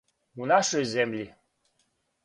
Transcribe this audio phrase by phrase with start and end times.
[0.43, 1.29] У нашој земљи?